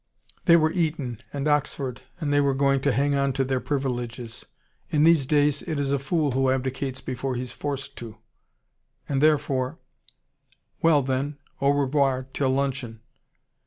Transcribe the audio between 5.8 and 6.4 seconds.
a fool